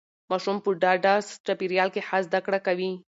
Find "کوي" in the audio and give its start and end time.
2.67-2.91